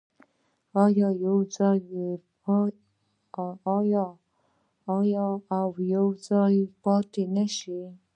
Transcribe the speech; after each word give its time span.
آیا 0.83 1.09
او 5.59 5.69
یوځای 5.89 6.63
پاتې 6.83 7.23
نشي؟ 7.35 7.81